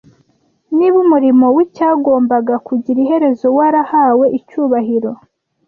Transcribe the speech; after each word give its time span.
niba 0.75 0.97
umurimo 1.05 1.45
w’icyagombaga 1.55 2.55
kugira 2.67 2.97
iherezo 3.05 3.47
warahawe 3.57 4.25
icyubahiro, 4.39 5.11